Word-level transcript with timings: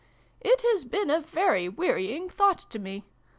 It 0.39 0.63
has 0.63 0.83
been 0.83 1.11
a 1.11 1.19
very 1.21 1.69
wearying 1.69 2.27
thought 2.27 2.65
to 2.71 2.79
me. 2.79 3.03